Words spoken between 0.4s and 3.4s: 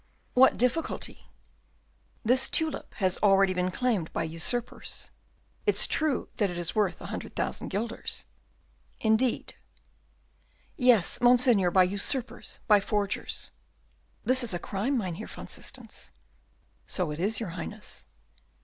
difficulty?" "This tulip has